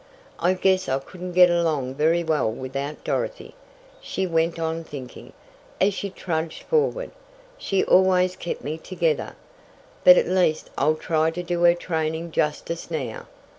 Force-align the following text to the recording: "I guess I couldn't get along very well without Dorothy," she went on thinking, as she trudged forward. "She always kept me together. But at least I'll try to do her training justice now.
"I 0.39 0.53
guess 0.55 0.89
I 0.89 0.97
couldn't 0.97 1.33
get 1.33 1.51
along 1.51 1.93
very 1.93 2.23
well 2.23 2.51
without 2.51 3.03
Dorothy," 3.03 3.53
she 4.01 4.25
went 4.25 4.57
on 4.57 4.83
thinking, 4.83 5.31
as 5.79 5.93
she 5.93 6.09
trudged 6.09 6.63
forward. 6.63 7.11
"She 7.59 7.83
always 7.83 8.35
kept 8.35 8.63
me 8.63 8.79
together. 8.79 9.35
But 10.03 10.17
at 10.17 10.25
least 10.27 10.71
I'll 10.75 10.95
try 10.95 11.29
to 11.29 11.43
do 11.43 11.61
her 11.65 11.75
training 11.75 12.31
justice 12.31 12.89
now. 12.89 13.27